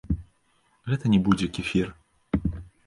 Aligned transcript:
Гэта 0.93 1.05
не 1.17 1.21
будзе 1.29 1.51
кефір. 1.59 1.87